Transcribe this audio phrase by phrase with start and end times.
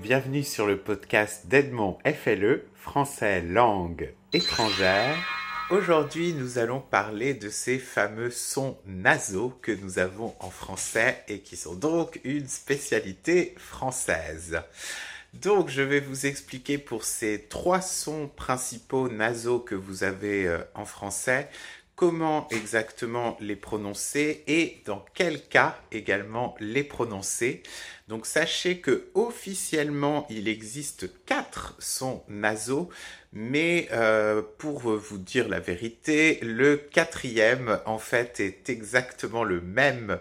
[0.00, 5.14] bienvenue sur le podcast d'Edmond FLE, français langue étrangère.
[5.68, 11.40] Aujourd'hui, nous allons parler de ces fameux sons nasaux que nous avons en français et
[11.40, 14.62] qui sont donc une spécialité française.
[15.34, 20.60] Donc, je vais vous expliquer pour ces trois sons principaux nasaux que vous avez euh,
[20.74, 21.50] en français,
[21.94, 27.62] comment exactement les prononcer et dans quel cas également les prononcer.
[28.10, 32.88] Donc sachez que officiellement il existe quatre sons nasaux,
[33.32, 40.18] mais euh, pour vous dire la vérité, le quatrième en fait est exactement le même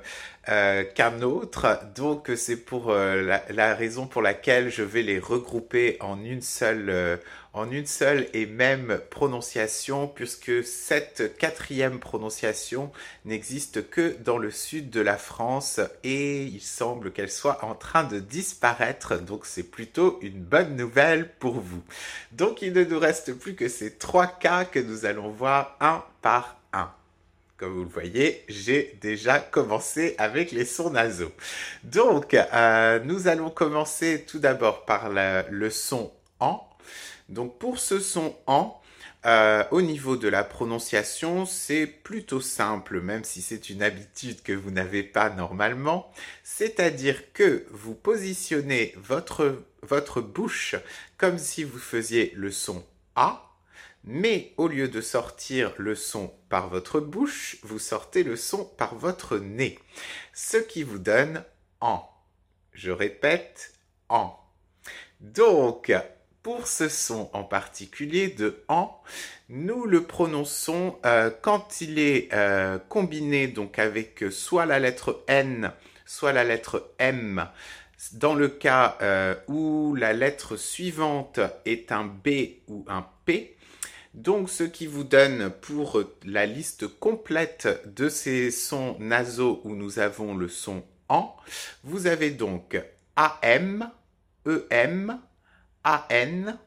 [0.50, 1.80] euh, qu'un autre.
[1.96, 7.20] Donc c'est pour euh, la, raison pour laquelle je vais les regrouper en une seule
[7.54, 12.92] en une seule et même prononciation, puisque cette quatrième prononciation
[13.26, 18.04] n'existe que dans le sud de la France et il semble qu'elle soit en train
[18.04, 21.82] de disparaître, donc c'est plutôt une bonne nouvelle pour vous.
[22.32, 26.04] Donc il ne nous reste plus que ces trois cas que nous allons voir un
[26.22, 26.92] par un.
[27.58, 31.34] Comme vous le voyez, j'ai déjà commencé avec les sons nasaux.
[31.84, 36.70] Donc, euh, nous allons commencer tout d'abord par le son en
[37.30, 38.79] donc pour ce son en,
[39.26, 44.54] euh, au niveau de la prononciation, c'est plutôt simple, même si c'est une habitude que
[44.54, 46.12] vous n'avez pas normalement.
[46.44, 50.76] C'est-à-dire que vous positionnez votre, votre bouche
[51.18, 53.50] comme si vous faisiez le son A,
[54.06, 58.96] mais au lieu de sortir le son par votre bouche, vous sortez le son par
[58.96, 59.78] votre nez.
[60.34, 61.44] Ce qui vous donne
[61.82, 62.10] en.
[62.72, 63.74] Je répète,
[64.08, 64.40] en.
[65.20, 65.92] Donc,
[66.44, 69.02] pour ce son en particulier de en,
[69.50, 75.72] nous le prononçons euh, quand il est euh, combiné donc avec soit la lettre N,
[76.06, 77.48] soit la lettre M.
[78.14, 82.30] Dans le cas euh, où la lettre suivante est un B
[82.68, 83.58] ou un P,
[84.16, 90.00] donc, ce qui vous donne pour la liste complète de ces sons nasaux où nous
[90.00, 91.36] avons le son en,
[91.84, 92.82] vous avez donc
[93.16, 93.92] AM,
[94.48, 95.20] EM,
[95.84, 96.58] a-N,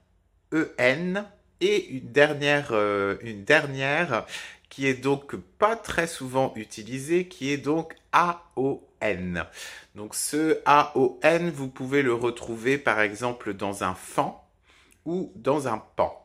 [0.53, 1.25] E-N
[1.61, 4.27] et une dernière, euh, une dernière
[4.69, 9.45] qui est donc pas très souvent utilisée, qui est donc A-O-N.
[9.95, 14.33] Donc ce A-O-N, vous pouvez le retrouver par exemple dans un fan
[15.05, 16.19] ou dans un pan.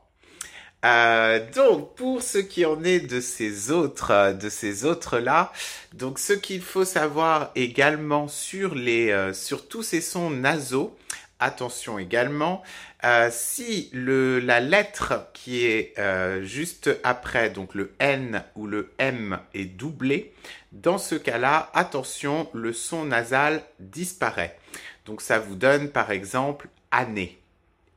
[0.86, 5.52] Euh, donc pour ce qui en est de ces autres, de ces autres là,
[5.94, 10.96] donc ce qu'il faut savoir également sur les, euh, sur tous ces sons nasaux,
[11.40, 12.64] Attention également,
[13.04, 18.92] euh, si le, la lettre qui est euh, juste après, donc le N ou le
[18.98, 20.34] M est doublé,
[20.72, 24.58] dans ce cas-là, attention, le son nasal disparaît.
[25.06, 27.40] Donc ça vous donne par exemple année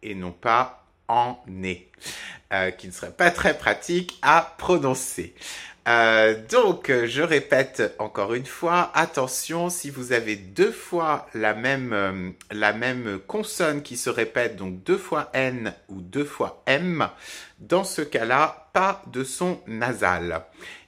[0.03, 1.39] et non pas en
[2.53, 5.35] euh, qui ne serait pas très pratique à prononcer.
[5.91, 11.93] Euh, donc, je répète encore une fois, attention, si vous avez deux fois la même,
[11.93, 17.09] euh, la même consonne qui se répète, donc deux fois N ou deux fois M,
[17.59, 20.45] dans ce cas-là, pas de son nasal.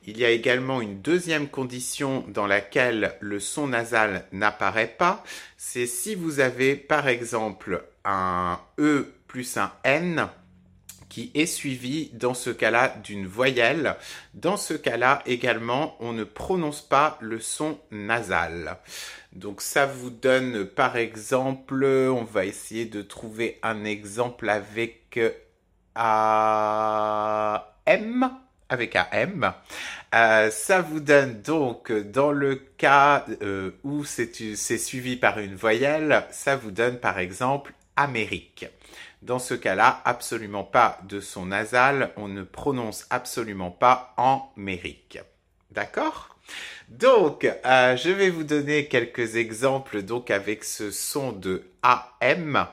[0.07, 5.25] Il y a également une deuxième condition dans laquelle le son nasal n'apparaît pas,
[5.57, 10.29] c'est si vous avez par exemple un E plus un N,
[11.13, 13.97] qui est suivi dans ce cas-là d'une voyelle.
[14.33, 18.79] Dans ce cas-là également, on ne prononce pas le son nasal.
[19.35, 25.21] Donc ça vous donne par exemple, on va essayer de trouver un exemple avec
[25.95, 26.41] AM
[28.71, 29.53] avec AM.
[30.15, 36.25] Euh, ça vous donne donc, dans le cas euh, où c'est suivi par une voyelle,
[36.31, 38.67] ça vous donne par exemple Amérique.
[39.23, 45.19] Dans ce cas-là, absolument pas de son nasal, on ne prononce absolument pas en mérique.
[45.71, 46.37] D'accord?
[46.89, 52.67] Donc, euh, je vais vous donner quelques exemples donc avec ce son de AM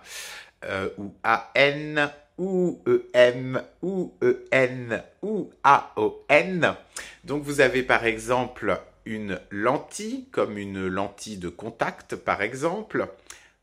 [0.65, 2.81] euh, ou AN ou
[3.13, 6.75] EM ou EN ou AON.
[7.23, 13.07] Donc vous avez par exemple une lentille comme une lentille de contact par exemple,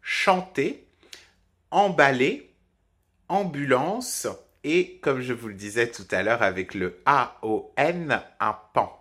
[0.03, 0.86] chanter,
[1.77, 2.55] emballer,
[3.29, 4.27] ambulance
[4.65, 8.99] et, comme je vous le disais tout à l'heure avec le A-O-N, un pan.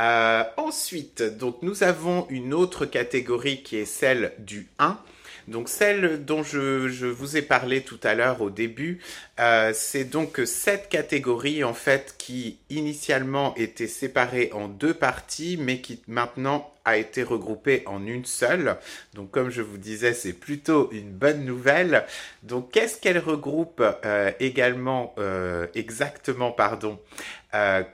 [0.00, 4.98] Euh, ensuite, donc nous avons une autre catégorie qui est celle du 1.
[5.46, 9.00] Donc celle dont je, vous ai parlé tout à l'heure au début,
[9.38, 15.80] euh, c'est donc cette catégorie en fait qui initialement était séparée en deux parties, mais
[15.80, 18.76] qui maintenant a été regroupée en une seule.
[19.14, 22.04] Donc comme je vous disais, c'est plutôt une bonne nouvelle.
[22.42, 26.98] Donc qu'est-ce qu'elle regroupe euh, également euh, exactement, pardon,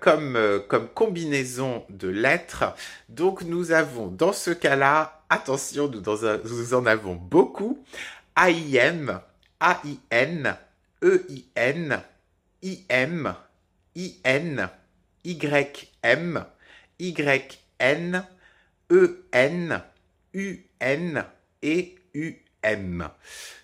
[0.00, 0.38] comme,
[0.68, 2.74] comme combinaison de lettres?
[3.08, 7.82] Donc nous avons dans ce cas-là attention, nous, en avons beaucoup.
[8.36, 9.20] AIM,
[9.60, 10.56] AIN,
[11.02, 12.02] EIN,
[12.62, 13.34] IM,
[13.94, 14.70] IN,
[15.24, 16.44] YM,
[16.98, 18.26] YN,
[18.90, 19.82] EN,
[20.34, 21.24] UN
[21.62, 23.08] et UM.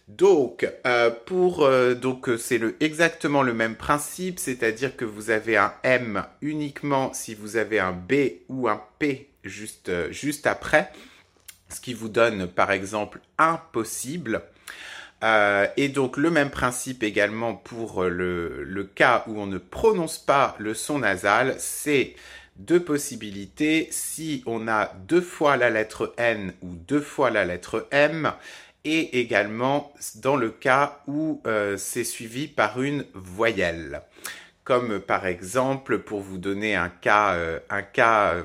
[0.09, 5.57] Donc, euh, pour euh, donc c'est le, exactement le même principe, c'est-à-dire que vous avez
[5.57, 8.15] un M uniquement si vous avez un B
[8.49, 10.13] ou un P juste, euh,
[10.45, 10.93] après
[11.69, 14.43] ce qui vous donne par exemple impossible.
[15.25, 20.19] Euh, et donc le même principe également pour le, le, cas où on ne prononce
[20.19, 22.17] pas le son nasal, c'est
[22.57, 23.89] deux possibilités.
[23.91, 28.33] Si on a deux fois la lettre N ou deux fois la lettre M,
[28.85, 34.03] et également dans le cas où euh, c'est suivi par une voyelle.
[34.65, 38.45] Comme par exemple, pour vous donner un cas, euh, un cas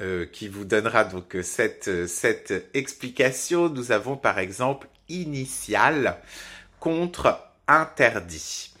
[0.00, 3.68] euh, qui vous donnera donc euh, cette, euh, cette explication.
[3.68, 6.16] Nous avons par exemple initial
[6.78, 7.38] contre
[7.68, 8.72] interdit.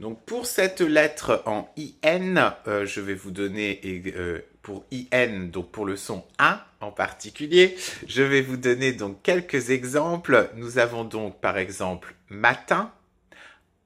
[0.00, 5.96] Donc pour cette lettre en IN, je vais vous donner pour IN, donc pour le
[5.96, 7.76] son 1 en particulier,
[8.06, 10.48] je vais vous donner donc quelques exemples.
[10.56, 12.90] Nous avons donc par exemple matin,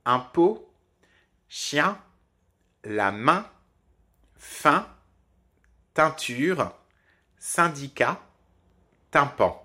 [0.05, 0.71] impôt,
[1.49, 1.99] chien,
[2.85, 3.45] la main,
[4.37, 4.87] fin,
[5.95, 6.73] teinture,
[7.41, 8.21] syndicat,
[9.11, 9.64] tympan.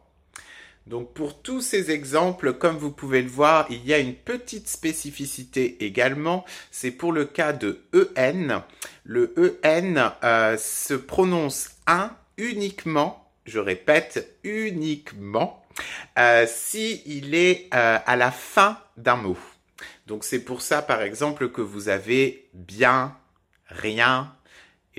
[0.90, 4.68] Donc pour tous ces exemples, comme vous pouvez le voir, il y a une petite
[4.68, 6.46] spécificité également.
[6.72, 8.64] C'est pour le cas de EN.
[9.04, 15.64] Le EN euh, se prononce un uniquement, je répète, uniquement,
[16.18, 19.38] euh, si est euh, à la fin d'un mot.
[20.08, 23.16] Donc c'est pour ça, par exemple, que vous avez bien,
[23.68, 24.34] rien,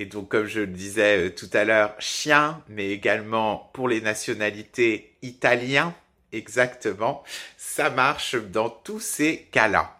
[0.01, 4.01] et donc, comme je le disais euh, tout à l'heure, chien, mais également pour les
[4.01, 5.93] nationalités italiens,
[6.33, 7.23] exactement.
[7.55, 9.95] Ça marche dans tous ces cas-là.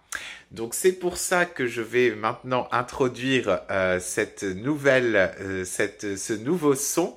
[0.49, 6.73] Donc c'est pour ça que je vais maintenant introduire euh, cette nouvelle, euh, ce nouveau
[6.73, 7.15] son.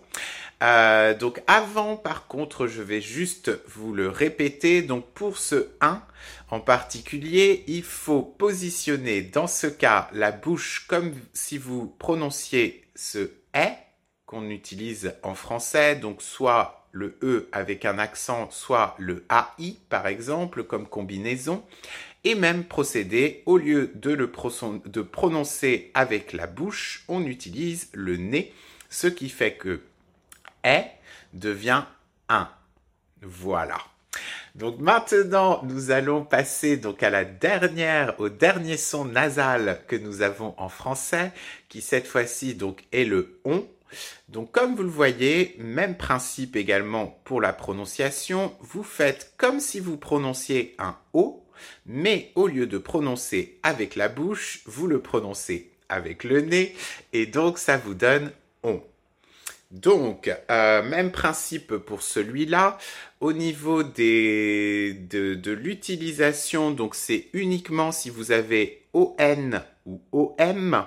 [0.60, 4.82] Donc avant, par contre, je vais juste vous le répéter.
[4.82, 6.02] Donc pour ce 1,
[6.50, 13.30] en particulier, il faut positionner dans ce cas la bouche comme si vous prononciez ce
[13.52, 13.76] est
[14.26, 20.06] qu'on utilise en français, donc soit le E avec un accent, soit le AI par
[20.06, 21.62] exemple comme combinaison,
[22.22, 28.52] et même procéder, au lieu de le prononcer avec la bouche, on utilise le nez,
[28.88, 29.82] ce qui fait que
[31.32, 31.84] devient
[32.28, 32.48] un.
[33.22, 33.78] Voilà.
[34.54, 40.22] Donc maintenant, nous allons passer donc à la dernière, au dernier son nasal que nous
[40.22, 41.32] avons en français,
[41.68, 43.66] qui cette fois-ci donc est le on.
[44.28, 49.80] Donc comme vous le voyez, même principe également pour la prononciation, vous faites comme si
[49.80, 51.44] vous prononciez un O,
[51.86, 56.74] mais au lieu de prononcer avec la bouche, vous le prononcez avec le nez,
[57.12, 58.30] et donc ça vous donne
[58.62, 58.82] on.
[59.74, 62.78] Donc, euh, même principe pour celui-là.
[63.20, 69.50] Au niveau des, de, l'utilisation, donc c'est uniquement si vous avez ON
[69.84, 70.84] ou OM.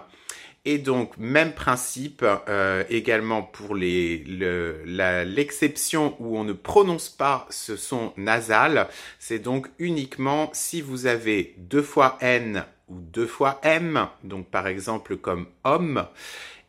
[0.64, 8.14] Et donc, même principe euh, également pour l'exception où on ne prononce pas ce son
[8.16, 8.88] nasal.
[9.20, 14.68] C'est donc uniquement si vous avez deux fois N ou deux fois M, donc par
[14.68, 16.06] exemple comme homme,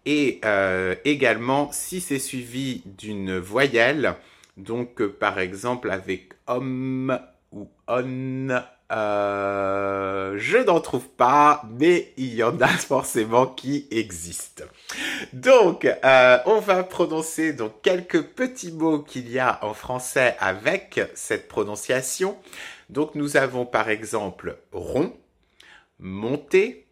[0.09, 4.15] et euh, également si c'est suivi d'une voyelle,
[4.57, 7.21] donc euh, par exemple avec homme
[7.53, 8.49] ou on,
[8.91, 14.65] euh, je n'en trouve pas, mais il y en a forcément qui existent.
[15.35, 15.87] Donc,
[16.47, 22.39] on va prononcer donc quelques petits mots qu'il y a en français avec cette prononciation.
[22.89, 25.13] Donc, nous avons par exemple rond,
[25.99, 26.87] monter,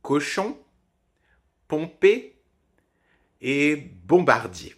[0.00, 0.56] cochon,
[1.70, 2.34] pomper
[3.40, 4.74] et bombardier,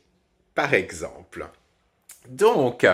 [0.54, 1.48] par exemple.
[2.28, 2.86] Donc,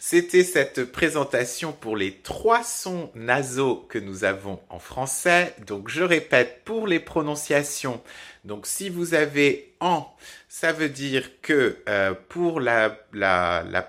[0.00, 5.54] c'était cette présentation pour les trois sons nasaux que nous avons en français.
[5.66, 8.02] Donc, je répète pour les prononciations.
[8.44, 10.10] Donc, si vous avez en,
[10.48, 12.88] ça veut dire que euh, pour la,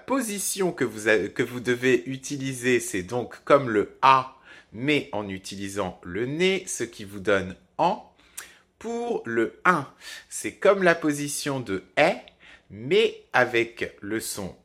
[0.05, 4.35] position que vous, que vous devez utiliser, c'est donc comme le A,
[4.73, 8.12] mais en utilisant le nez, ce qui vous donne en.
[8.83, 9.87] Pour le 1,
[10.27, 12.17] c'est comme la position de est,
[12.69, 14.57] mais avec le son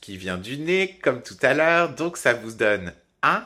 [0.00, 2.92] qui vient du nez, comme tout à l'heure, donc ça vous donne
[3.24, 3.44] un.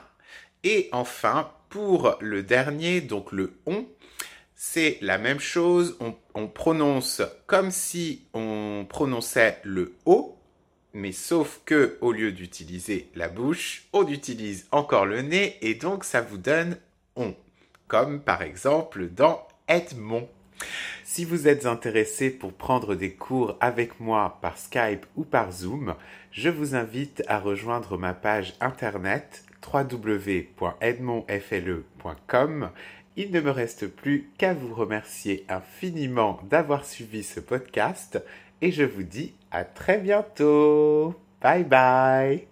[0.64, 3.86] Et enfin, pour le dernier, donc le on,
[4.54, 5.96] c'est la même chose,
[6.34, 10.36] on, prononce comme si on prononçait le O,
[10.92, 15.56] mais sauf que au lieu d'utiliser la bouche, on utilise encore le nez.
[15.62, 16.76] Et donc ça vous donne
[17.16, 17.34] on,
[17.86, 20.28] comme par exemple dans Edmond.
[21.04, 25.94] Si vous êtes intéressé pour prendre des cours avec moi par Skype ou par Zoom,
[26.32, 32.70] je vous invite à rejoindre ma page internet www.edmondfle.com.
[33.16, 38.22] Il ne me reste plus qu'à vous remercier infiniment d'avoir suivi ce podcast
[38.60, 41.14] et je vous dis à très bientôt.
[41.40, 42.46] Bye bye